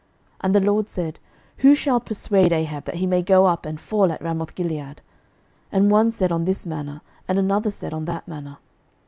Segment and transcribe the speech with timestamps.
[0.01, 0.09] 11:022:020
[0.41, 1.19] And the LORD said,
[1.57, 4.97] Who shall persuade Ahab, that he may go up and fall at Ramothgilead?
[5.71, 8.57] And one said on this manner, and another said on that manner.